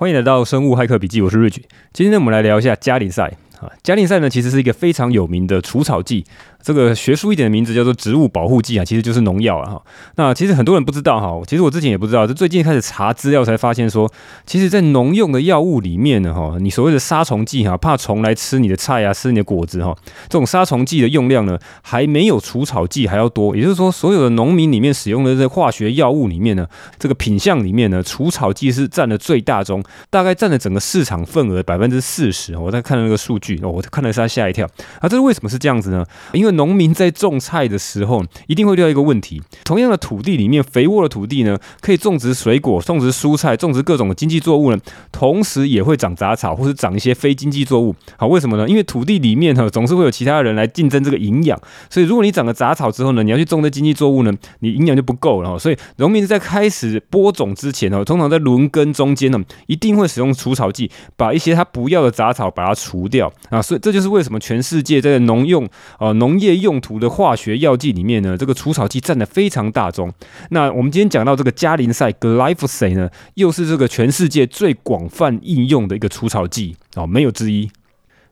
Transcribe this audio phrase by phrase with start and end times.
[0.00, 1.58] 欢迎来到生物骇客笔记，我是 Rich。
[1.92, 3.70] 今天，我们来聊一下加林赛啊。
[3.82, 6.24] 加林赛呢，其实是一个非常有名的除草剂。
[6.62, 9.82] 这个学术一点的名字叫做植物保护剂啊，其实就是农药啊哈。
[10.16, 14.10] 那其实很多人不知道哈，其实我之前也不知道，就最近开始查资料才发现说，
[14.44, 19.96] 其实，在农用的药物里面呢哈，你所谓的杀虫剂哈，怕虫来吃你的菜啊，吃你的果子哈，
[20.28, 23.56] 这种杀虫剂的用量呢，还没有除草剂还要多。
[23.56, 26.66] 也就是说，所有的农民里面使用的这化学药物里面呢，
[26.98, 32.54] 这个品相里面呢，除草剂是占了最大宗，大概占了整个市场份额百分之四十。
[32.58, 34.66] 我在看了那个数据，我看了一下吓一跳
[35.00, 36.04] 啊，这是为什么是这样子呢？
[36.32, 44.78] 因为农民在种菜的时候，一定会遇到一个问题：同样的土地里面，肥沃的土地呢，可以种植水果、种植蔬菜、种植各种的经济作物呢，
[45.10, 47.94] 同时也会长杂草或是长一些非经济作物。
[48.16, 48.68] 好，为什么呢？
[48.68, 51.58] 因为土地里面哈，总是会有其他人来竞争这个营养，
[51.88, 55.58] 所以如果你长了杂草之后呢，你要去种这经济作物呢，你营养就不够了。
[55.58, 63.62] 所以农民在开始播种之前呢，通常在轮耕中间呢，一定会使用除草剂，把一些他不要的杂草把它除掉啊。
[63.62, 70.12] 所以这就是为什么全世界在农用呃农业用途的化学药剂里面呢，这个除草剂占的非常大宗。
[70.50, 77.70] 那我们今天讲到这个加林赛 （Glyphosate） 呢，又是这个全世界最广泛应用的一个除草剂啊，没有之一。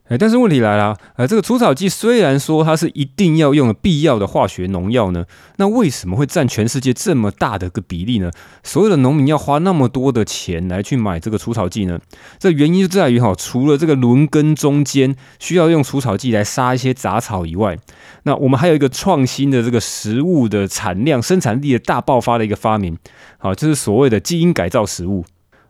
[0.09, 5.25] 哎，但是问题来了，呃，这个除草剂虽然说它是一定要用的必要的化学农药呢，
[5.57, 8.31] 那为什么会占全世界这么大的个比例呢？
[8.63, 11.99] 所有的农民要花那么多的钱来去买这个除草剂呢？
[12.39, 17.77] 这原因就在于哈，除了这个轮耕中间需要用除草剂来杀一些杂草以外，
[18.23, 22.97] 那我们还有一个创新的这个食物的产量生产力的大爆发的一个发明，
[23.37, 25.23] 好，就是所谓的基因改造食物。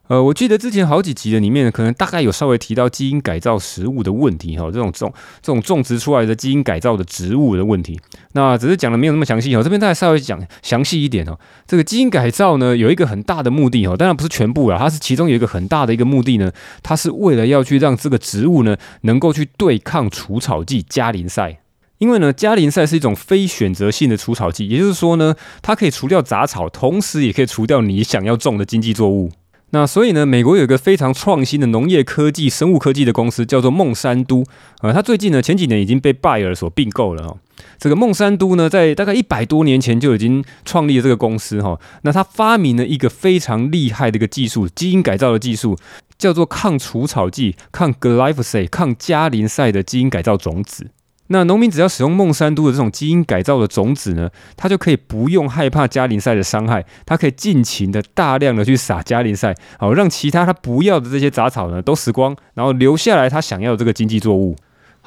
[0.09, 7.99] 呃，我记得之前好几集的里面，可能大概有稍微提到基因改造食物的问题哈，这种种这种种植出来的基因改造的植物的问题，
[8.31, 11.37] 那只是讲的没有那么详细哈，这边大概稍微讲详细一点哦。
[11.67, 16.51] 这个基因改造呢，有一个很大的目的哈，当然不是全部啦，它是其中有一个很大的一个目的呢，
[16.81, 21.59] 它是为了要去让这个植物呢，能够去对抗除草剂加林赛，
[21.99, 29.29] 因为呢，加林赛是一种非选择性的除草剂，也就是说呢，它可以除掉杂草，同时也可以除掉你想要种的经济作物。
[29.71, 34.43] 那所以呢，美国有一个非常创新的农业科技、生物科技的公司，叫做孟山都。
[34.81, 37.37] 呃，它最近呢，前几年已经被拜耳所并购了哦。
[37.77, 41.79] 这个孟山都呢，在大概一百多年前就已经创立了这个公司哈。
[42.01, 45.77] 那它发明了一个非常厉害的一个技术，基因改造的技术，
[46.17, 50.87] 叫做抗除草剂、抗 Glyphosate、抗加林赛的基因改造种子。
[51.31, 64.55] 那农民只要使用孟山都的这种基因改造的种子呢，他就可以不用害怕加林赛的伤害，他可以尽情的大量的去撒加林赛，好让其他他不要的这些杂草呢都死光，然后留下来他想要的这个经济作物。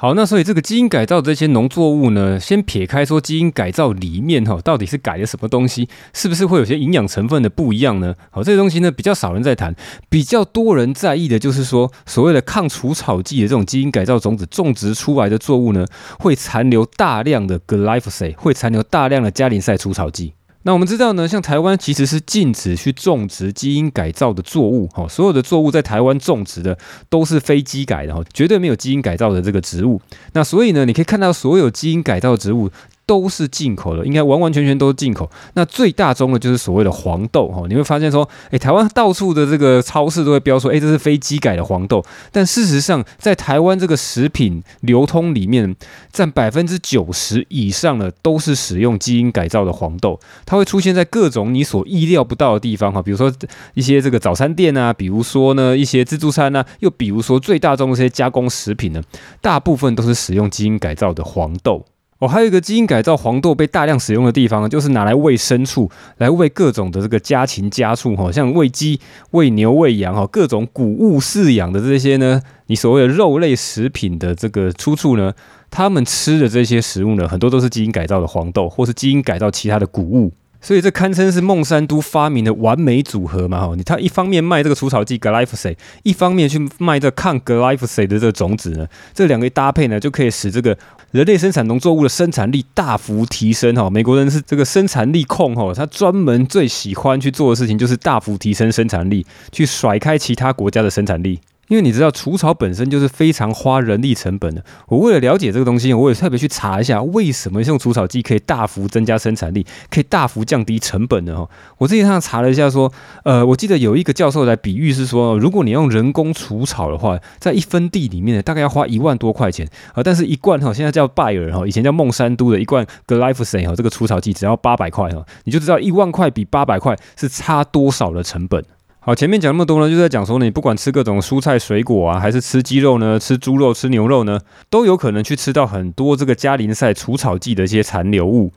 [0.03, 8.13] 好，那所以这个基因改造这些农作物呢，先撇开说基因改造里面哈，到底是改了什么东西，是不是会有些营养成分的不一样呢？
[8.29, 9.73] 好，这些东西呢比较少人在谈，
[10.09, 15.85] 比较多人在意的就是说，所谓的抗除草剂的这种基因改造种子种植出来的作物呢，
[16.19, 20.33] 会残留大量的 Glyphosate，会残留大量的加林赛除草剂。
[20.63, 26.77] 那我们知道呢，像台湾其实是禁止去种植基因改造的作物，哈，所有的作物在台湾种植的
[27.09, 30.01] 都是非基改的，哈，绝对没有基因改造的这个植物。
[30.33, 32.69] 那所以呢，你可以看到所有基因改造植物。
[33.05, 35.29] 都是进口的，应该完完全全都是进口。
[35.55, 42.03] 那最大宗的就是所谓的黄豆哈，你会发现说，诶，台湾到处的这个超市都会标说，诶，这是非基改的黄豆。
[42.31, 45.75] 但事实上，在台湾这个食品流通里面，
[46.11, 50.19] 占百分之九十以上的都是使用基因改造的黄豆。
[50.45, 53.31] 它会出现在各种你所意料不到的地方哈，比如说
[53.73, 59.01] 一些这个早餐店啊，比如说呢一些自助餐啊，又比如说最大宗的这些加工食品呢，
[59.41, 61.85] 大部分都是使用基因改造的黄豆。
[62.23, 68.97] 哦，还有一个基因改造黄豆被大量使用的地方，就是拿来喂牲畜，来喂各种的这个家禽家畜，哈，像喂鸡、
[69.31, 75.33] 喂牛、喂羊，哈，各种谷物饲养的这些呢，你所谓的肉类食品的这个出处呢，
[75.69, 80.31] 他们吃的这些食物呢，很多都是基因改造的黄豆，或是基因改造其他的谷物。
[80.63, 83.67] 所以这堪称是孟山都发明的完美组合嘛？
[83.67, 90.75] 哈，你他一方面卖这个除草剂 Glyphosate，一方面去卖这抗 Glyphosate 的这个种子呢，这两个搭配呢，就可以使这个
[91.11, 93.75] 人类生产农作物的生产力大幅提升。
[93.75, 101.39] 哈，美国人是这个生产力控，哈，他专门最喜欢去做的事情就是大幅提升生产力，去甩开其他国家的生产力。
[101.73, 104.63] 因为你知道除草本身就是非常花人力成本的。
[104.87, 111.35] 我为了了解这个东西，我也特别去查一下，为什么用除草剂可以大幅增加生产力，可以大幅降低成本呢？
[111.35, 111.49] 哈，
[111.79, 112.93] 我自己上查了一下，说，
[113.23, 120.03] 呃，我记得有一个教授来比喻是说，如果你用人工除草的话，在一分地里面呢，大概要花一万多块钱啊。
[120.03, 128.63] 但是，一罐哈，现在叫拜耳哈，以前叫孟山都的一罐 Glyphosate 哈，这个除草剂只要八百块哈，你就知道一万块比八百块是差多少的成本。
[129.05, 134.39] 好，前面讲那么多呢，就在讲说呢，你不管吃各种蔬菜水果啊，还是吃鸡肉呢，吃猪肉、吃牛肉呢，
[134.69, 138.53] 都有可能去吃到很多这个加林赛除草剂的一些残留物。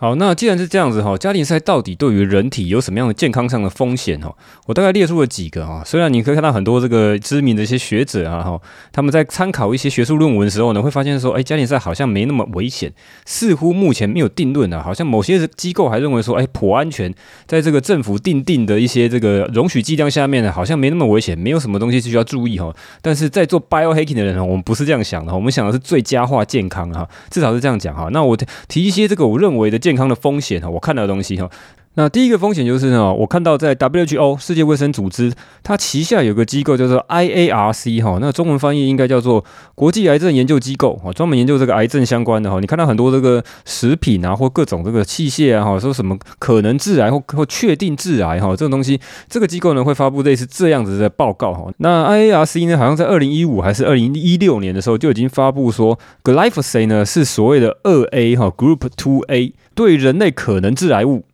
[0.00, 4.34] 好，那既然是这样子哈，家庭赛到底对于人体有什么样的健康上的风险哈？
[4.64, 5.82] 我大概列出了几个哈。
[5.84, 8.58] 虽然你可以看到很多这个知名的一些学者啊哈，
[8.92, 12.90] 他们在参考一些学术论文的时候呢，会发现说，哎，家庭赛好像没那么危险，
[13.26, 14.82] 似乎目前没有定论啊。
[14.82, 17.14] 好像某些机构还认为说，哎，颇安全，
[17.46, 22.74] 在这个政府定定的一些这个容许剂量下面呢，好像没那么危险，没有什么东西是需要注意哈。
[23.02, 28.08] 但是在做 biohacking 的人呢，我们不是这样想的，我们想的是最佳化健康哈，至少是这样讲哈。
[28.12, 28.34] 那我
[28.66, 30.70] 提一些这个我认为的健健康的风险哈。
[30.70, 31.50] 我看到的东西哈。
[31.94, 35.32] 那第一个风险就是呢，我看到在 WHO 世界卫生组织，
[35.64, 39.44] 它旗下有个机构叫做 IARC 哈，那中文翻译应该叫做
[39.74, 42.60] 国际癌症研究机构哈，专门研究这个癌症相关的哈。
[42.60, 51.72] 你看到很多这个食品啊，或各种这个器械啊，哈，说什么可能致癌或或确定致癌哈，这种东西，这个机构呢会发布类似这样子的报告哈。
[51.78, 61.24] 那 IARC 呢，好像在二零一五还是二零一六年的时候就已经发布说，Glyphosate 呢是所谓的二 A 哈 Group Two A 对人类可能致癌物。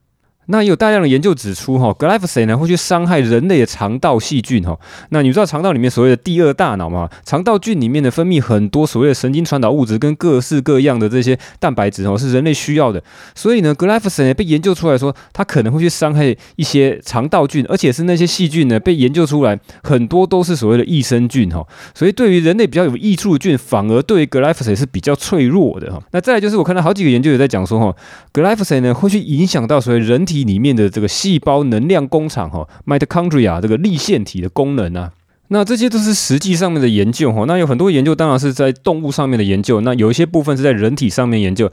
[0.47, 4.79] 那也有大量的研究指出，哈，Glyphosate 呢会去伤害人类的肠道细菌，哈。
[5.11, 7.11] 那你知道肠道里面所谓的第二大脑吗？
[7.25, 13.03] 肠道菌里面呢分泌很多所谓的神经传导物质跟各式各样的这些蛋白质，哦，是人类需要的。
[13.35, 21.67] 所以呢，Glyphosate 被研究出来说，它可能会去伤害一些肠道菌，而且是那些细菌呢被研究出来很多都是所谓的益生菌，哈。
[21.93, 26.01] 所以对于人类比较有益处的菌，反而对于 Glyphosate 是比较脆弱的，哈。
[26.13, 27.97] 那再来就是我看到好几个研究也在讲说，哈
[28.33, 30.36] ，Glyphosate 呢会去影响到所谓人体。
[30.45, 35.13] 里面的这个细胞能量工厂哈，mitochondria 这个粒线体的功能啊，
[35.49, 37.45] 那这些都是实际上面的研究哈。
[37.47, 41.71] 那有很多研究当然是在动物上面的研究，那有一些部分是在人体上面研究。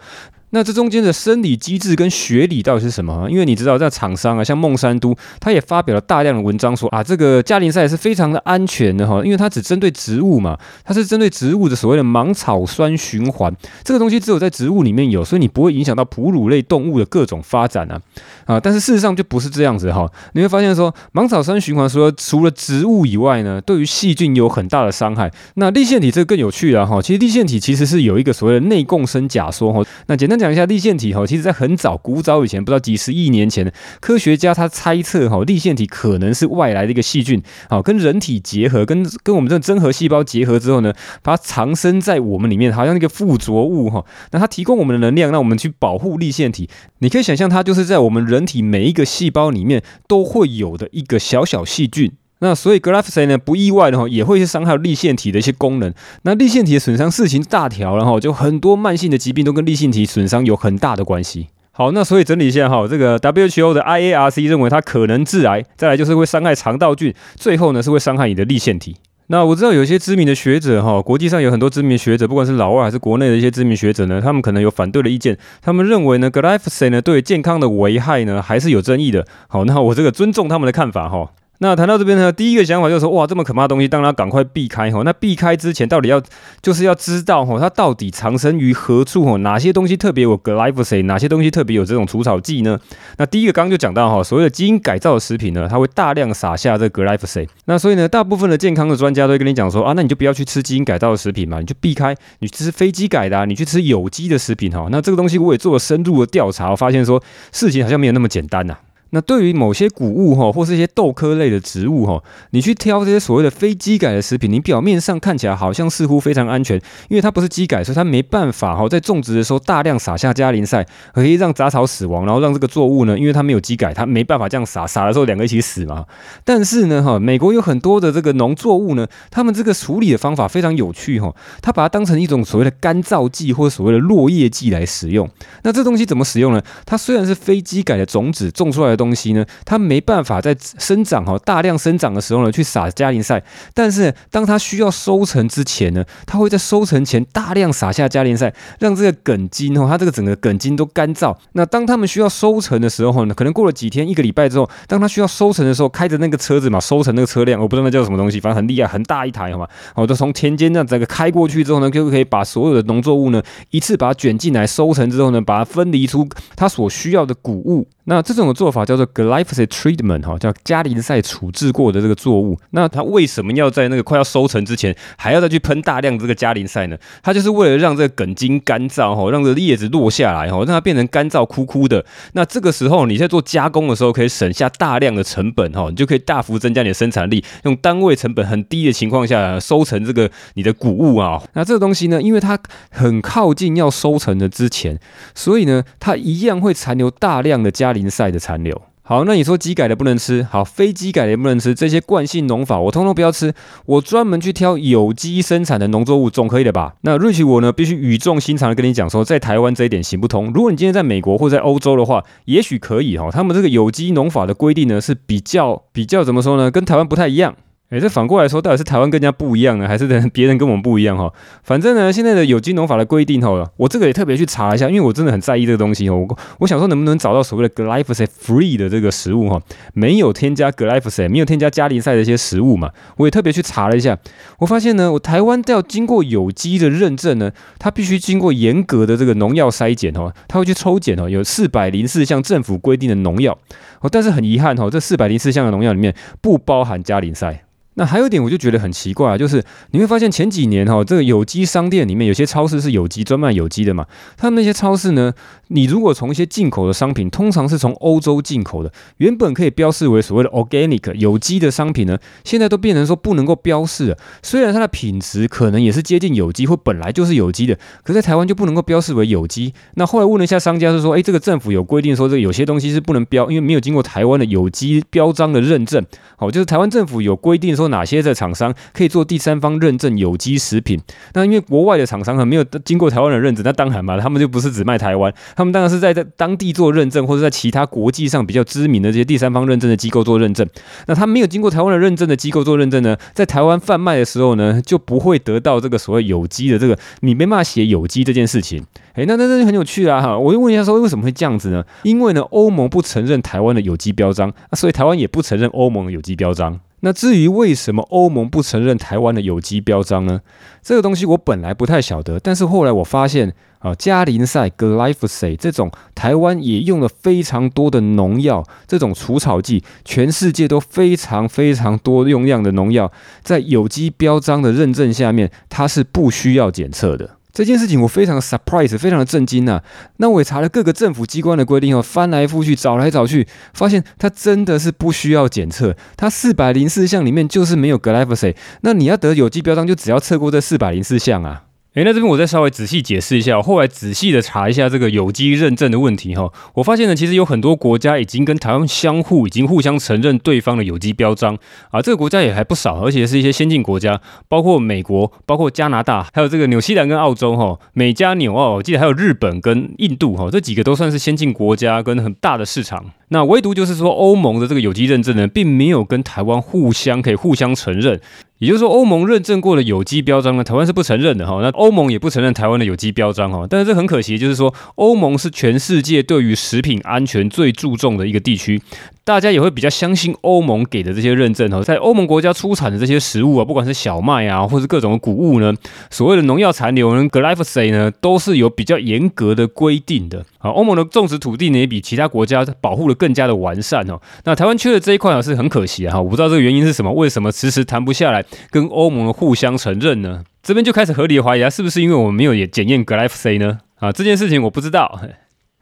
[0.56, 3.28] 那这中间的生理机制跟学理到底是什么？
[3.28, 13.52] 因为你知道，在厂商啊，像孟山都，他也发表了大量的文章说啊，这个加林赛是非常的安全的哈，因为它只针对植物嘛，它是针对植物的所谓的芒草酸循环，
[13.84, 18.00] 这个东西只有在植物里面有，所以你不会影响到哺乳类动物的各种发展啊
[18.46, 18.58] 啊！
[18.58, 25.30] 但是事实上就不是这样子哈，你会发现说，芒草酸循环除了除了植物以外呢，对于细菌有很大的伤害。
[25.56, 30.54] 那立线体这个更有趣了哈，其实立线体其实是有一个所谓的内共生假说哈，那简单讲。
[30.54, 40.94] 一下立线体哈，其实在很早、古早以前，不知道几十亿年前，科学家他猜测哈，立线体可能是外来的一个细菌，好跟人体结合，跟跟我们这个真核细胞结合之后呢，
[41.24, 44.06] 把它藏身在我们里面，好像一个附着物哈。
[44.30, 46.70] 那它提供我们的能量，让我们去保护立线体。
[47.00, 52.12] 你可以想象，它就是在我们人人体每一个细胞里面都会有的一个小小细菌。
[52.40, 55.94] 那所以 Glyphosate 呢，不意外的哈，也会去伤害粒线体的一些功能。
[56.24, 61.48] 那粒线体的损伤事情大条，然后就很多慢性的疾病都跟粒线体损伤有很大的关系。
[61.72, 68.98] 好，那所以整理一下哈，这个 WHO 的 IARC 认为它可能致癌，再来就是会伤害肠道菌，最后呢是会伤害你的粒线体。
[69.28, 79.26] 那我知道有一些知名的学者哈，国际上有很多知名学者，不管是老外还是国内的一些知名学者呢，他们可能有反对的意见，他们认为呢 Glyphosate 呢对健康的危害呢还是有争议的。
[79.48, 81.32] 好，那我这个尊重他们的看法哈。
[81.60, 85.04] 那谈到这边呢，第一个想法就是说，哇，这么可怕的东西，当然赶快避开吼。
[85.04, 86.22] 那避开之前，到底要
[86.62, 89.38] 就是要知道吼，它到底藏身于何处吼？
[89.38, 92.78] 哪些东西特别有 glyphosate，哪些东西特别有这种除草剂呢？
[93.18, 97.48] 那第一个刚刚就讲到哈，所谓的基因改造的食品呢，它会大量撒下这个 glyphosate。
[97.66, 104.88] 那所以呢，大部分的健康的专家都会跟你讲说啊，那你就不要去吃基因改造的食品嘛，你就避开，你吃非基改的，啊，你去吃有机的食品哈。
[104.92, 108.76] 那这个东西我也做了深入的调查，我发现说事情好像没有那么简单呐，
[109.16, 116.76] 那对于某些谷物哈，或是一些豆科类的植物哈，你去挑这些所谓的非基改的食品，你表面上看起来好像似乎非常安全，
[117.10, 126.04] 因为它不是基改，所以它没办法哈，在种植的时候大量撒下加林赛，可以让杂草死亡，然后让这个作物呢，因为它没有基改，它没办法这样撒，撒的时候两个一起死嘛。
[126.44, 135.30] 但是呢哈，美国有很多的这个农作物呢，他们这个处理的方法非常有趣哈，它把它当成一种所谓的干燥剂或者所谓的落叶剂来使用。
[135.62, 136.60] 那这东西怎么使用呢？
[136.84, 139.03] 它虽然是非基改的种子种出来的。
[139.04, 143.44] 东西呢，它没办法在生长哈大量生长的时候呢，去撒加林赛。
[143.74, 151.36] 但是当它需要收成之前呢，它会在收成前大量撒下加林赛，让这个梗茎哈，它这个整个梗茎都干燥。
[151.52, 159.68] 那当它们需要收成的时候呢，可能过了几天一个礼拜之后，当它需要收成的时候，开着那个车子嘛，收成那个车辆，我不知道那叫什么东西，反正很厉害，很大一台，好吗？
[159.96, 163.42] 我都从田间这样整个开过去之后呢，就可以把所有的农作物呢
[163.72, 167.88] 一次把它卷进来，收成之后呢，把它分离出它所需要的谷物。
[168.06, 172.60] 那这种的做法叫做 glyphosate treatment 哈，叫加林赛处置过的这个作物。
[172.72, 176.98] 那它为什么要在那个快要收成之前还要再去喷大量这个加林赛呢？
[177.22, 182.04] 它就是为了让这个梗茎干燥哈，让这个叶子落下来哈，让它变成干燥枯枯的。
[182.34, 191.42] 那这个时候你在做加工的时候可以省下大量的成本哈，你就可以大幅增加你的生产力，用单位成本很低的情况下收成这个你的谷物啊。
[191.54, 192.60] 那这个东西呢，因为它
[192.92, 195.00] 很靠近要收成的之前，
[195.34, 198.82] 所以呢，它一样会残留大量的加林赛的残留。
[199.06, 203.54] 好，那你说鸡改的不能吃，好，非鸡改的也不能吃，这些惯性农法我通通不要吃，
[203.86, 206.94] 我专门去挑有机生产的农作物总可以的吧？
[207.02, 210.54] 那瑞奇我呢，必须语重心长的跟你讲说，在台湾这一点行不通。
[210.54, 217.54] 如果你今天在美国或在欧洲的话，也许可以哈，他们这个有机农法的规定呢是比较比较怎么说呢，跟台湾不太一样。
[217.94, 221.32] 诶，这反过来说，到底是台湾更加不一样呢，还是 别人跟我们不一样哈？
[221.62, 226.26] 反正呢，现在的有机农法的规定哈，我这个也特别去查一下，因为我真的很在意这个东西哦。
[226.28, 229.62] 我我想说，能不能找到所谓的 glyphosate free 的这个食物哈？
[229.94, 232.90] 没有添加 glyphosate，没有添加加林赛的一些食物嘛？
[233.18, 234.18] 我也特别去查了一下，
[234.58, 243.56] 我发现呢，我台湾都要经过有机的认证呢，它必须经过严格的这个农药筛检哦，它会去抽检哦，有四百零四项政府规定的农药
[244.02, 247.66] 哦，但是很遗憾哦，这四百零四项的农药里面不包含加林赛。
[247.96, 255.34] 那还有一点，我就觉得很奇怪啊，就是你会发现前几年哈，这个有机商店里面有些超市是有机专卖有机的嘛，他们那些超市呢，
[255.68, 264.18] 你如果从一些进口的商品，通常是从欧洲进口的，原本可以标示为所谓的 organic 有机的商品呢，现在都变成说不能够标示了。
[264.42, 269.72] 虽然它的品质可能也是接近有机或本来就是有机的，可在台湾就不能够标示为有机。
[269.94, 276.04] 那后来问了一下商家，是说，哎，这个政府有规定说，这有些东西是不能标，因为没有经过台湾的有机标章的认证。
[276.36, 277.83] 好，就是台湾政府有规定说。
[277.84, 281.00] 说哪些的厂商可以做第三方认证有机食品？
[281.34, 290.68] 那因为国外的厂商还没有经过台湾的认证，那当然嘛，他们就不是只卖台湾，他们当然是在在当地做认证，或者在其他国际上比较知名的这些第三方认证的机构做认证。
[291.08, 298.84] 那他没有经过台湾的认证的机构做认证呢，在台湾贩卖的时候呢，就不会得到这个所谓有机的这个，你没办法写有机这件事情。
[299.16, 300.36] 诶，那那那就很有趣啦哈！
[300.38, 301.84] 我就问一下说，为什么会这样子呢？
[302.02, 306.80] 因为呢，欧盟不承认台湾的有机标章，所以台湾也不承认欧盟的有机标章。
[307.06, 310.40] 那至于为什么欧盟不承认台湾的有机标章呢？
[310.82, 327.32] 这个东西我本来不太晓得，但是后来我发现啊，加林赛 （glyphosate） 这种台湾也用了非常多的农药，这种除草剂，全世界都非常非常多用量的农药，在有机标章的认证下面，它是不需要检测的。
[327.54, 329.84] 这件事情我非常的 surprise，非常的震惊呐、啊。
[330.18, 335.96] 那我也查了各个政府机关的规定哦，翻来覆去找来找去，发现它真的是不需要检测。
[336.18, 338.56] 它四百零四项里面就是没有 glyphosate。
[338.82, 341.66] 那你要得有机标章，就只要测过这四百零四项啊。
[341.96, 351.56] 诶，那这边我再稍微仔细解释一下，后来仔细的查一下这个有机认证的问题哈，我发现呢，其实有很多国家已经跟台湾相互已经互相承认对方的有机标章。
[351.92, 363.06] 啊，这个国家也还不少，而且是一些先进国家，包括美国、包括加拿大，还有这个纽西兰跟澳洲哈，美加纽澳，我记得还有日本跟印度哈，这几个都算是先进国家跟很大的市场。
[363.34, 368.22] 那唯独就是说欧盟的这个有机认证呢，并没有跟台湾互相可以互相承认。
[368.60, 371.60] 也就是说，欧盟认证过的有机标章呢，台湾是不承认的哈。
[371.62, 373.68] 那欧盟也不承认台湾的有机标章哈。
[373.70, 378.82] 但是这很可惜，就是说，欧盟是全世界对于食品安全最注重的一个地区。
[379.26, 385.74] 大家也会比较相信欧盟给的这些认证哦，在欧盟国家出产的这些食物啊，不管是小麦啊，或是各种谷物呢，
[386.10, 390.46] 所谓的农药残留呢，glyphosate 呢，都是有比较严格的规定的。
[390.60, 394.20] 啊，欧盟的种植土地呢，也比其他国家保护的更加的完善哦。
[394.44, 396.20] 那台湾缺的这一块啊，是很可惜啊。
[396.20, 400.44] 我不知道这个原因是什么，为什么迟迟谈不下来跟欧盟互相承认呢？
[400.62, 403.80] 这边就开始合理怀疑啊，是不是因为我们没有也检验 Glyphc 呢？
[404.00, 405.22] 啊，这件事情我不知道。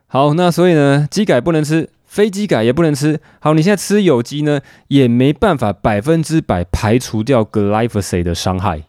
[0.05, 1.89] 好，那所以呢，机改不能吃。
[2.05, 3.21] 非机改也不能吃。
[3.39, 8.83] 好，你现在吃有机呢，也没办法百分之百排除掉 Glyphc 的伤害。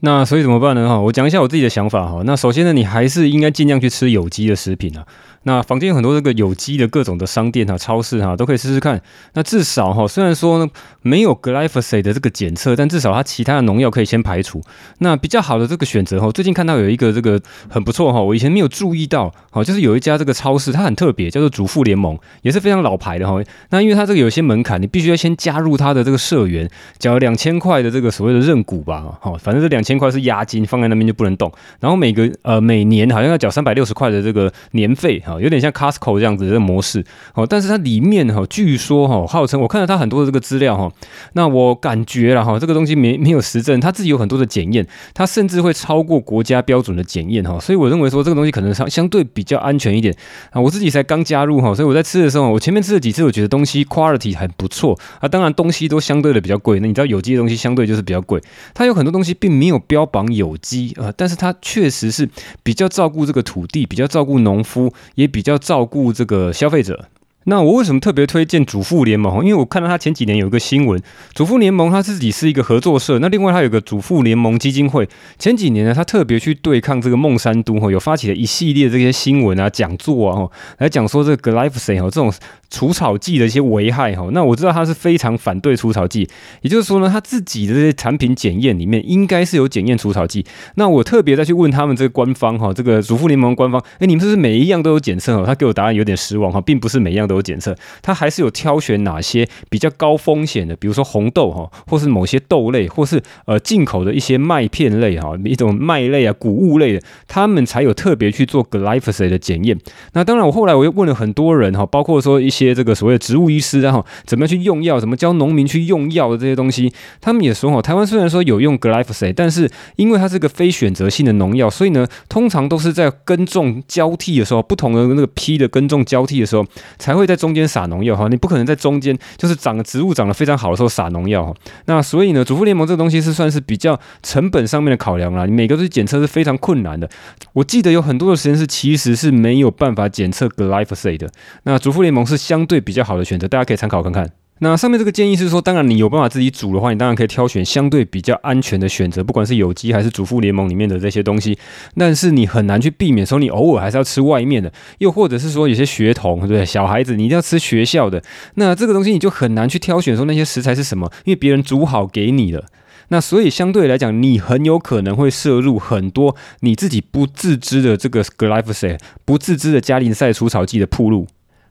[0.00, 0.86] 那所以怎么办呢？
[0.86, 2.20] 哈，我讲一下我自己的想法哈。
[2.26, 5.06] 那首先呢，你还是应该尽量去吃有机的食品啊。
[5.46, 9.00] 那房间有很多这个有机的各种的商店啊、超市哈、都可以试试看。
[9.34, 10.68] 那至少哈，虽然说呢
[11.02, 14.60] 没有 glyphosate 的这个检测，但至少它其他的农药可以先排除。
[14.98, 23.40] 那比较好的这个选择哈，最近看到有一个这个很不错哈，我以前没有注意到，好，就是有一家这个超市，它很特别，叫做主妇联盟，也是非常老牌的哈。
[23.70, 31.52] 那因为它这个有些门槛，你必须要先加入它的这个社员，缴两千块的这个所谓的认股吧，哈，反正这两千块是押金，放在那边就不能动。
[31.78, 35.35] 然后每个呃每年好像要缴三百六十块的这个年费哈。
[35.40, 37.46] 有点像 Costco 这样子的模式哦。
[37.46, 40.90] 但是它里面哈，据说哈，号称我看到它很多的这个资料哈，
[41.32, 47.58] 那我感觉了哈，这个东西没没有实证，它自己有很多的检验，它甚至会超过国家标准的检验哈。
[47.60, 50.14] 所以我认为说这个东西可能相相对比较安全一点
[50.50, 50.60] 啊。
[50.60, 55.28] 我自己才刚加入哈，所以我在吃的时候，我前面吃了几次，我觉得东西 quality 很不错啊。
[55.28, 58.40] 当然东西都相对的比较贵，那你知道有机的东西相对就是比较贵，
[58.74, 62.28] 它有很多东西并没有标榜有机啊，但是它确实是
[62.62, 67.08] 比较照顾这个土地，比较照顾农夫，也比较照顾这个消费者。
[67.48, 69.44] 那我为什么特别推荐主妇联盟？
[69.44, 71.00] 因为我看到他前几年有一个新闻，
[71.32, 75.08] 主妇联盟他自己是一个合作社，那另外他有个主妇联盟基金会。
[75.38, 80.48] 前几年呢，他特别去对抗这个孟山都哈，有发起了一系列这些新闻啊、讲座啊，
[80.78, 82.32] 来讲说这个 glyphosate 这种
[82.68, 84.28] 除草剂的一些危害哈。
[84.32, 86.28] 那我知道他是非常反对除草剂，
[86.62, 90.44] 也就是说呢，他自己的这些产品检验里面应该是有检验除草剂。
[90.74, 95.44] 那我特别再去问他们这个官方哈，这个主妇联盟官方，哎，你们是不是每一样都有检测哦？
[95.46, 109.78] 他给我答案有点失望哈，并不是每一样都有检测，它还是有挑选哪些比较高风险的，比如说红豆哈，或是某些豆类，或是呃进口的一些麦片类哈，一种麦类啊、谷物类的，他们才有特别去做 glyphosate 的检验。
[110.14, 126.64] 那当然，我后来我又问了很多人哈，包括说一些这个所谓的植物医师然后怎么样去用药，怎么教农民去用药的这些东西，他们也说哈，台湾虽然说有用 glyphosate，但是因为它是个非选择性的农药，所以呢，通常都是在耕种交替的时候，不同的那个批的耕种交替的时候，
[126.98, 127.66] 才会在中间。
[127.66, 131.52] 撒农药哈，你不可能在中间就是长植物长得非常好的时候撒农药哈。
[131.86, 135.44] 那所以呢，主妇联盟这个东西是算是比较成本上面的考量啦。
[135.44, 137.10] 你每个都去检测是非常困难的。
[137.52, 141.28] 我记得有很多的实验室其实是没有办法检测 glyphosate 的。
[141.64, 144.30] 那主妇联盟是相对比较好的选择，大家可以参考看看。
[144.60, 151.58] 那上面这个建议是说，当然你有办法自己煮的话，你当然可以挑选相对比较安全的选择，不管是有机还是主妇联盟里面的这些东西。
[151.94, 156.64] 但是你很难去避免说，你偶尔还是要吃外面的，又或者是说有些学童，对不对？
[156.64, 158.22] 小孩子你一定要吃学校的，
[158.54, 162.64] 那这个东西你就很难去挑选说那些食材是什么，因为别人煮好给你了。
[163.08, 171.26] 那所以相对来讲，你很有可能会摄入很多你自己不自知的这个 glyphosate，不自知的加林赛除草剂的铺路。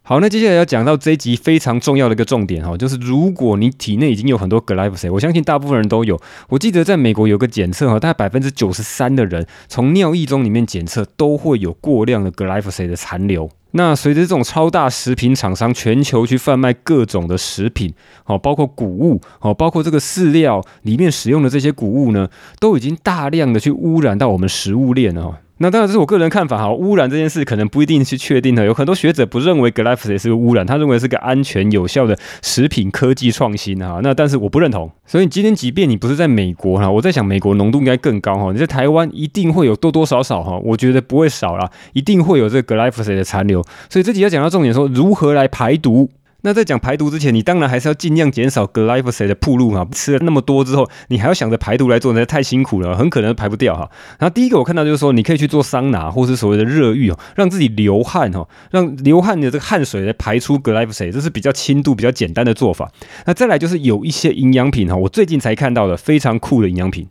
[0.08, 6.22] 好，那接下来要讲到这一集非常重要的一个重点哈，就是如果你体内已经有很多 glyphosate，我相信大部分人都有。
[6.48, 13.50] 我记得在美国有个检测哈，大概百分之九十三的人从尿液中里面检测都会有过量的 glyphosate 的残留。
[13.72, 17.92] 那随着这种超大食品厂商全球去贩卖各种的食品，
[18.24, 25.40] 好，包括谷物，好，包括这个饲料里面使用的这些谷物呢，都已经大量的去污染到我们食物链了。
[25.60, 34.02] 那当然这是我个人看法哈，污染这件事可能不一定是确定的，有很多学者不认为 g l y p h o s 是污染，他认为是个安全有效的食品科技创新哈。
[34.04, 43.64] 那但是我不认同，所以今天即便你不是在美国哈，我在想美国浓度应该更高哈，你在台湾一定会有多多少少哈，我觉得不会少啦，一定会有这个 g l y p h o s 的残留。
[43.90, 46.10] 所以这集要讲到重点说如何来排毒。
[46.46, 49.84] 那在讲排毒之前，你当然还是要尽量减少 glyphosate 的暴露哈。
[49.92, 53.90] 吃了那么多之后，你还要想着排毒来做，那太辛苦了，很可能排不掉哈。
[54.20, 62.92] 然后第一个我看到就是说，你可以去做桑拿，或是所谓的热浴哦，让自己流汗哈，让流汗的这个汗水来排出 glyphosate，这是比较轻度、比较简单的做法。
[63.26, 67.08] 那再来就是有一些营养品哈，我最近才看到的非常酷的营养品。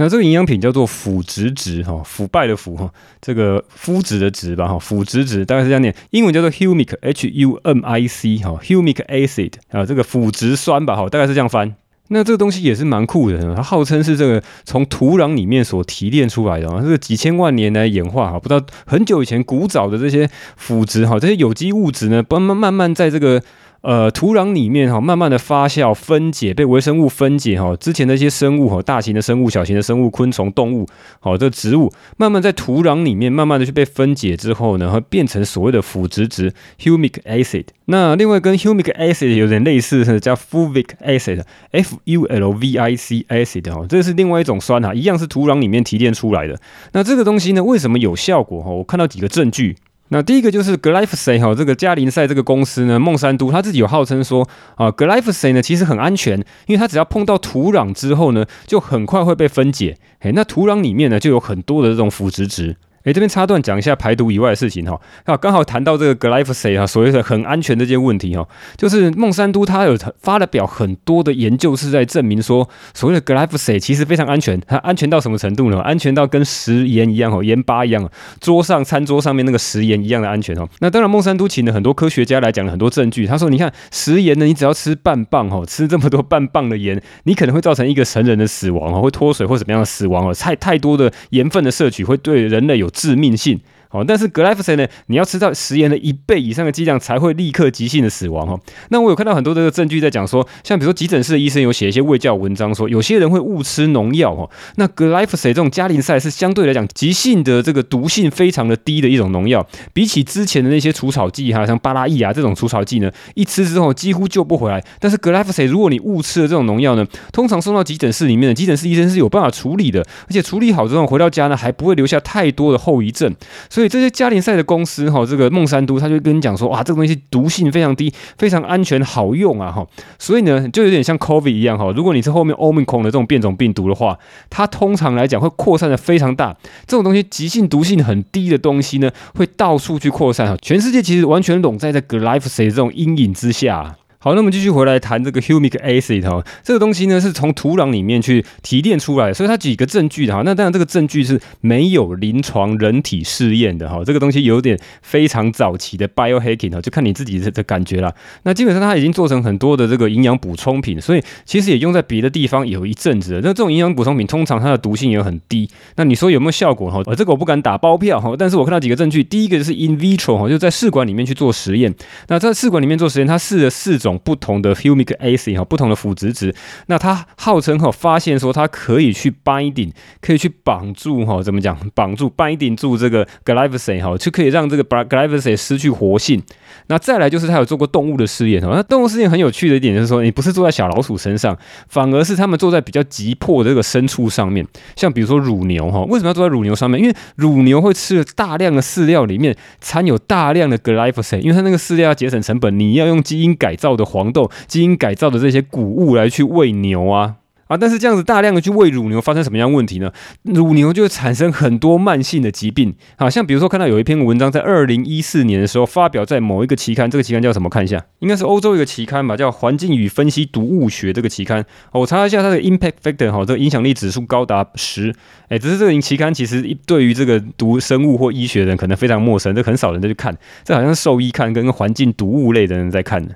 [0.00, 2.88] 那这个营养品叫做腐殖质哈，腐败的腐哈，
[3.20, 11.74] 这个肤质的质吧哈，腐殖质大概是这样念，英文叫做 humic h u m i c 哈，humic acid 啊，这个腐殖酸吧哈，大概是这样翻。
[12.10, 23.42] 那这个东西也是蛮酷的，它号称是这个从土壤里面所提炼出来的啊，这个几千万年来演化哈，不知道很久以前古早的这些腐殖哈，这些有机物质呢，慢慢慢慢在这个。
[23.80, 27.76] 呃，土壤里面哈，慢慢的发酵、分解，被微生物分解哈。
[27.76, 30.84] 之前的一些生物哈，大型的生物、小型的生物、昆虫、动物，
[31.20, 37.66] 好，这植物慢慢在土壤里面慢慢的去被分解之后呢，会变成所谓的腐殖质 （humic acid）。
[37.84, 46.60] 那另外跟 humic acid 有点类似的叫 fulvic acid（f u l v i c acid） 哈，这是另外一种酸哈，一样是土壤里面提炼出来的。
[46.92, 48.70] 那这个东西呢，为什么有效果哈？
[48.70, 49.76] 我看到几个证据。
[50.10, 55.32] 那第一个就是 g l y p h s a t e 哈，这个加林赛这个公司呢，孟山都他自己有号称说啊 g l y p h
[55.32, 62.76] s a t e 呢其实很安全，因为它只要碰到土壤之后呢，就很快会被分解，诶，那土壤里面呢就有很多的这种腐殖质。
[63.04, 65.00] 诶，这边插段讲一下排毒以外的事情哈。
[65.24, 74.60] 啊，刚好谈到这个 Glyphosate 哈，所谓的很安全的这些问题哈，就是孟山都他有发了表很多的研究是在证明说，所谓的 Glyphosate 其实非常安全。
[74.66, 75.80] 它安全到什么程度呢？
[75.80, 80.68] 安全到跟食盐一样哦，盐巴一样，桌上餐桌上面那个食盐一样的安全哦。
[80.80, 83.26] 那当然，孟山都请了很多科学家来讲了很多证据。
[83.26, 90.34] 他说，你看食盐呢，你只要吃半磅哦，吃这么多半磅的盐，你可能会造成一个成人的死亡哦，会脱水或怎么样的死亡哦。
[90.34, 93.60] 太太多的盐分的摄取会对人类有致命性。
[93.90, 98.60] 哦，但是 glyphosate 呢，你要吃到食盐的一倍以上的剂量才会立刻急性的死亡哦。
[98.90, 104.50] 那我有看到很多这个证据在讲说，像比如说急诊室的医生有写一些卫教文章说，有些人会误吃农药哦。
[104.76, 114.84] 那 glyphosate 这种加林赛是相对来讲急性的这个毒性非常的低的一种农药，比起之前的那些除草剂哈，像巴拉益啊这种除草剂呢，一吃之后几乎救不回来。
[115.00, 123.34] 但是 glyphosate 如果你误吃了这种农药呢，通常送到急诊室里面的急诊室医生是有办法处理的，而且处理好之后回到家呢还不会留下太多的后遗症。
[123.78, 129.86] 所以这些加林赛的公司哈，这个孟山都他就跟你讲说，哇，这个东西毒性非常低，非常安全，好用啊哈。
[130.18, 131.92] 所以呢，就有点像 COVID 一样哈。
[131.94, 134.18] 如果你是后面 Omicron 的这种变种病毒的话，
[134.50, 136.56] 它通常来讲会扩散的非常大。
[136.88, 140.56] 这种东西急性毒性很低的东西呢，会到处去扩散哈。
[140.60, 143.94] 全世界其实完全笼罩在 g l y p h s a t e 这种阴影之下。
[144.20, 150.42] 好，那我们继续回来谈这个 humic acid 哈，这个东西呢是从土壤里面去提炼出来的，所以它几个证据的哈。
[150.44, 158.12] 那当然这个证据是没有临床人体试验的哈，这个东西有点非常早期的 biohacking 哈，就看你自己的的感觉啦。
[158.42, 163.40] 那基本上它已经做成很多的这个营养补充品，所以其实也用在别的地方有一阵子了。
[163.44, 165.70] 那这种营养补充品通常它的毒性也很低。
[165.94, 167.00] 那你说有没有效果哈？
[167.06, 171.94] 呃，这个我不敢打包票哈，但是我看到几个证据，第一个就是 in vitro 哈，就在试管里面去做实验。
[172.26, 174.07] 那在试管里面做实验，它试了四种。
[174.08, 176.54] 种不同的 humic acid 哈，不同的腐殖质，
[176.86, 179.90] 那它号称哈发现说它可以去 binding，
[180.20, 181.76] 可以去绑住哈，怎么讲？
[181.94, 186.42] 绑住 binding 住这个 glyphosate 哈，就可以让这个 glyphosate 失去活性。
[186.88, 191.56] 那再来就是他有做过动物的试验哈，那动物试验很有趣的一点就是说，你不是坐在小老鼠身上，
[191.88, 194.66] 反而是他们坐在比较急迫的这个牲畜上面，
[194.96, 197.00] 像比如说乳牛哈，为什么要坐在乳牛上面？
[197.00, 207.34] 因为乳牛会吃大量的饲料里面掺有大量的 glyphosate，因为它那个饲料要节省成本，你要用基因改造的黄豆、基因改造的这些谷物来去喂牛啊。
[207.68, 210.10] 啊，但是这样子大量的去喂乳牛，发生什么样问题呢？
[210.42, 212.94] 乳牛就会产生很多慢性的疾病。
[213.18, 217.68] 好像比如说看到有一篇文章在二零一四年的时候发表在某一个期刊，这个期刊叫什么？
[217.68, 221.62] 看一下，应该是欧洲一个期刊吧，叫《环境与分析毒物学》这个期刊。
[221.92, 225.14] 我查了一下它的 impact factor 哈，这个影响力指数高达十。
[225.48, 230.34] 哎，只是这个期刊其实对于这个读生物或医学的人可能非常陌生，这很少人在去看。
[230.64, 233.34] 这好像兽医看跟环境毒物类的人在看的。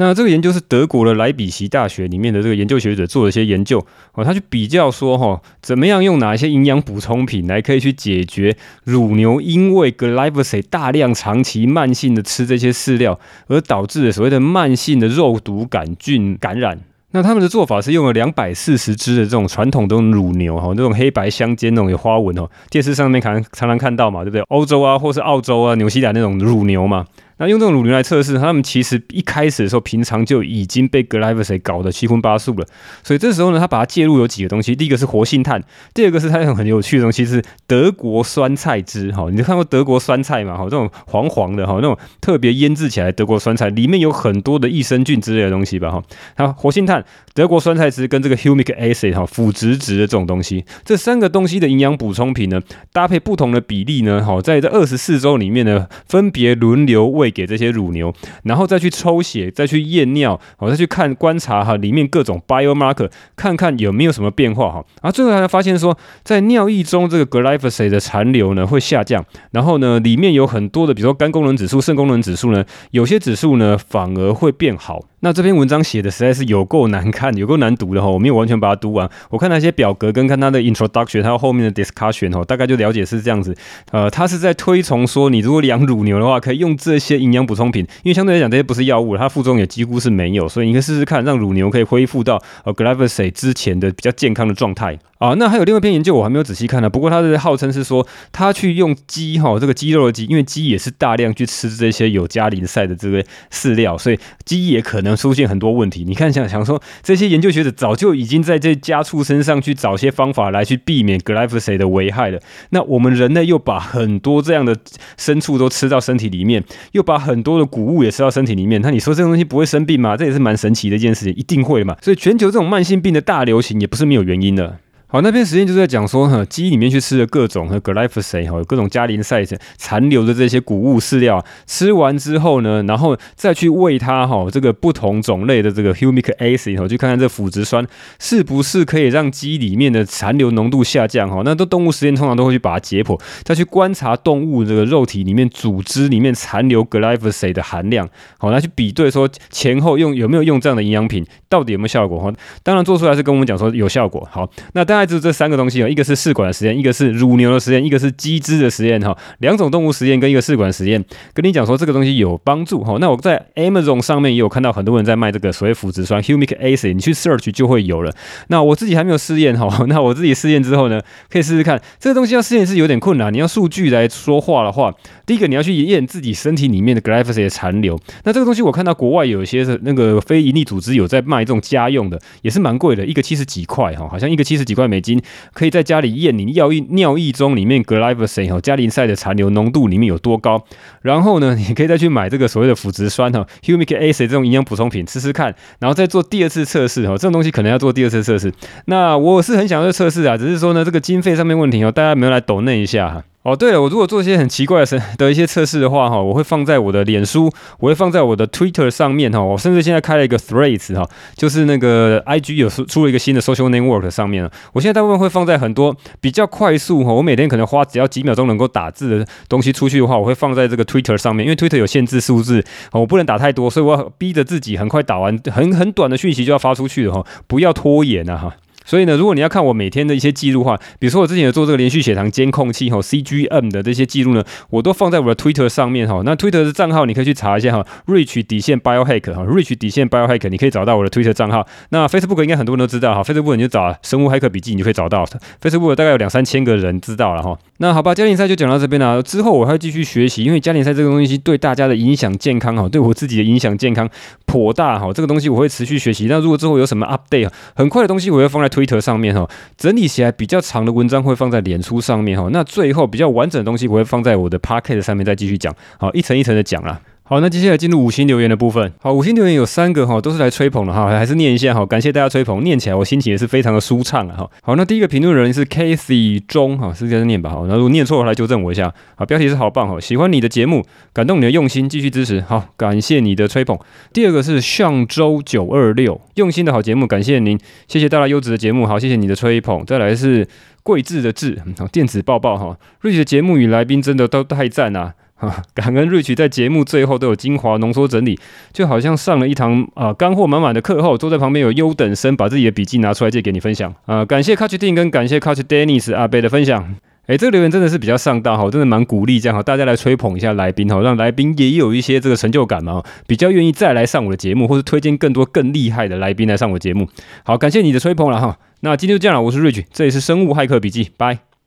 [0.00, 3.84] 那这个研究是德国的莱比锡大学里面的这个研究学者做了一些研究
[4.14, 16.78] 哦，他去比较说哈，怎么样用哪一些营养补充品来可以去解决乳牛因为 glyphosate 大量长期慢性的吃这些饲料而导致的所谓的慢性的肉毒杆菌感染。
[17.10, 24.42] 那他们的做法是用了两百四十只的这种传统的乳牛哈，那种黑白相间那种有花纹哦，电视上面看常常看到嘛，对不对？
[24.42, 27.04] 欧洲啊，或是澳洲啊、纽西兰那种乳牛嘛。
[27.38, 32.66] 那用这种乳牛来测试，他们其实一开始的时候，平常就已经被 glyphosate 搞得七荤八素了。
[33.02, 35.62] 所以这时候呢，他把它介入有几个东西，第一个是活性炭，
[35.94, 39.12] 第二个是它很很有趣的东西是德国酸菜汁。
[39.12, 40.56] 哈，你看过德国酸菜嘛？
[40.56, 45.92] 哈，这种黄黄的哈，那种特别腌制起来德国酸菜，里面有很多的益生菌之类的东西吧？
[45.92, 46.02] 哈，
[46.36, 52.60] 它活性炭、德国酸菜汁跟这个 humic acid 哈，腐殖质的这种东西，这三个东西的营养补充品呢，
[52.92, 57.27] 搭配不同的比例呢，哈，在这二十四周里面呢，分别轮流喂。
[57.30, 58.12] 给这些乳牛，
[58.44, 64.84] 然后再去抽血，再去验尿，好，再去看观察哈里面各种 biomarker，看看有没有什么变化哈。
[65.02, 75.04] 然后最后还发现说，在尿液中这个 glyphosate 的残留呢会下降，然后呢里面有很多的，比如说肝功能指数、肾功能指数呢，有些指数呢反而会变好。
[75.20, 79.10] 那这篇文章写的实在是有够难看，有够难读的哈，我没有完全把它读完。
[79.30, 83.52] 我看那些表格跟看它的 introduction，还有后面的 discussion 哦，大概就了解是这样子。
[83.90, 94.98] 呃，他是在推崇说，你如果养乳牛的话，可以用这些营养补充品，因为相对来讲这些不是药物，它副作用也几乎是没有，所以你可以试试看，让乳牛可以恢复到呃 glyphosate 之前的比较健康的状态。
[95.18, 96.88] 啊，那还有另外一篇研究，我还没有仔细看呢。
[96.88, 106.04] 不过他是号称是说，他去用鸡哈，这个鸡肉的鸡，因为鸡也是大量去吃这些有加林赛的这个饲料，所以鸡也可能出现很多问题。
[106.04, 112.38] 你看，想想说，这些研究学者早就已经在这家畜身上去找些方法来去避免 glyphosate 的危害了。
[112.70, 114.76] 那我们人类又把很多这样的
[115.18, 120.16] 牲畜都吃到身体里面，又把很多的谷物也吃到身体里面，那你说这种东西不会生病吗？
[120.16, 121.96] 这也是蛮神奇的一件事情，一定会嘛。
[122.00, 124.78] 所以全球这种慢性病的大流行也不是没有原因的。
[125.10, 129.42] 好，那篇实验就是在讲说，哈，鸡里面去吃的各种和 glyphosate 哈，有各种加林赛
[129.78, 137.86] 残留的这些谷物饲料，吃完之后呢，然后再去喂它哈，这个不同种类的这个 humic acid 哈，去看看这腐殖酸
[138.18, 141.40] 是不是可以让鸡里面的残留浓度下降哈。
[141.42, 152.30] 那都动物实验通常都会去把它解剖，再去观察动物这个肉体里面组织里面残留 glyphosate 的含量，好，来去比对说前后用有没有用这样的营养品，到底有没有效果哈？
[152.62, 154.28] 当然做出来是跟我们讲说有效果。
[154.30, 162.96] 好，那当大概只有这三个东西哦，一个是试管的实验，一个是乳牛的实验，一个是鸡只的实验哈，两种动物实验跟一个试管实验，跟你讲说这个东西有帮助哈。
[162.98, 168.12] 那我在 Amazon 上面也有看到很多人在卖这个所谓腐殖酸 Humic Acid，你去 search 就会有了。
[168.48, 174.92] 那我自己还没有试验哈， 那我自己试验之后呢，可以试试看这个东西要试验是有点困难，你要数据来说话的话，
[175.24, 177.96] 第一个你要去验自己身体里面的 glyphosate 的残留。
[178.24, 185.20] 那这个东西我看到国外有一些是那个非营利组织有在卖这种家用的，也是蛮贵的，一个七十几块哈，好像一个七十几块美金，
[185.52, 190.64] 可以在家里验你尿液尿液中里面 glyphosate 哈，加林赛的残留浓度里面有多高。
[191.02, 198.52] 然后呢，你可以再去买这个所谓的腐殖酸哈，humic acid 这种营养补充品吃吃看，然后再做第二次测试哈，这种东西可能要做第二次测试。
[198.86, 203.24] 那我是很想要测试啊，只是说呢，这个经费上面问题哦，大家没有来抖嫩一下哈。
[203.44, 214.50] 哦，对了，我如果做一些很奇怪的 的一些测试的话，哈，我会放在我的脸书，我会放在我的 Twitter 上面，哈，我甚至现在开了一个 Threads，哈，就是那个 IG 有出了一个新的 Social Network 上面了。
[214.74, 228.56] 我现在大部分会放在很多比较快速，哈，我每天可能花只要几秒钟能够打字的东西出去的话，我会放在这个 Twitter 上面，因为 Twitter 有限制数字，我不能打太多，所以我逼着自己很快打完，很很短的讯息就要发出去的哈，不要拖延啊，哈。
[228.88, 236.22] 所以呢，如果你要看我每天的一些记录的话，比如说我之前有做这个连续血糖监控器哈，CGM 的这些记录呢，我都放在我的 Twitter 上面哈。
[236.24, 241.66] 那 Twitter 的账号你可以去查一下哈，Rich 底线 Biohack 哈，Rich 底线 Biohack，你可以找到我的 Twitter 账号。
[241.90, 245.22] 那 Facebook 应该很多人都知道哈，Facebook 你就找生物黑客笔记，你就可以找到。
[245.60, 247.58] Facebook 大概有两三千个人知道了哈。
[247.80, 249.22] 那好吧，家庭赛就讲到这边了。
[249.22, 254.08] 之后我会继续学习，因为家庭赛这个东西对大家的影响健康哈，对我自己的影响健康
[254.46, 255.12] 颇大哈。
[255.12, 256.26] 这个东西我会持续学习。
[256.26, 259.48] 那如果之后有什么 update，很快的东西我会放在推特上面哈。
[259.76, 267.00] 整理起来比较长的文章会放在脸书上面哈，那最后比较完整的东西我会放在我的 p a c k e t 上面再继续讲，好，一层一层的讲啦。
[267.28, 268.90] 好，那接下来进入五星留言的部分。
[269.02, 274.50] 好，五星留言有三个哈，都是来吹捧的哈，还是念一下哈，感谢大家吹捧，念起来我心情也是非常的舒畅啊哈。
[274.62, 277.50] 好，那第一个评论人是 Kathy 中哈，是这样念吧？
[277.50, 278.90] 好，那如果念错了来纠正我一下。
[279.14, 282.40] 好，标题是好棒哈，喜欢你的节目，感动你的用心，继续支持。
[282.40, 283.78] 好，感谢你的吹捧。
[284.14, 289.84] 第二个是上周九二六，用心的好节目，感谢您，谢谢大家优质的节目，好，谢谢你的吹捧。
[289.84, 290.48] 再来是
[290.82, 291.60] 贵智的智，
[291.92, 295.12] 电子报报哈，瑞奇的节目与来宾真的都太赞啊。
[295.46, 298.38] 啊，感恩 Rich 在节目最后都有精华浓缩整理，
[298.72, 304.24] 就好像上了一堂啊干货满满的课后，坐在旁边有优等生把自己的笔记拿出来借给你分享啊。
[304.24, 306.96] 感谢 Coach Dean 跟感谢 Coach Dennis 阿贝的分享。
[307.28, 317.06] 诶，这个留言真的是比较上道哈，真的蛮鼓励这样哈，大家来吹捧一下来宾哈，让来宾也有一些这个成就感嘛，比较愿意再来上我的节目，或是推荐更多更厉害的来宾来上我的节目。
[317.44, 318.56] 好，感谢你的吹捧了哈。
[318.80, 321.57] 那今天就这样了，我是 Rich，这里是生物骇客笔记，拜。